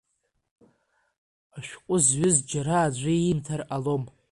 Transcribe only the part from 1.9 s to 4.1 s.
зҩыз џьара аӡәы иимҭар ҟалом.